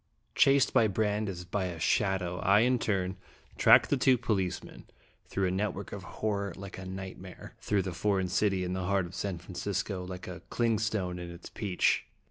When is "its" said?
11.29-11.49